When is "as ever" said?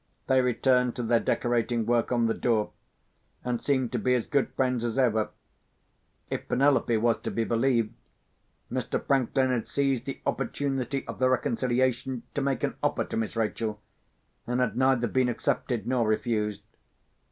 4.83-5.29